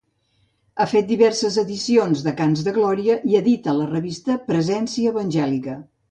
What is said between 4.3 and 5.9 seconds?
Presència Evangèlica.